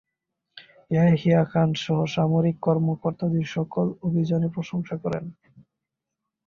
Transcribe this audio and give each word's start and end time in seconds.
’ইয়াহিয়া 0.91 1.41
খানসহ 1.51 1.97
সামরিক 2.15 2.57
কর্মকর্তাদের 2.61 3.45
সকলে 3.47 3.91
অভিযানের 4.01 4.53
প্রশংসা 4.55 4.95
করেন। 4.97 5.25